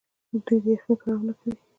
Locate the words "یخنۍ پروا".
0.75-1.21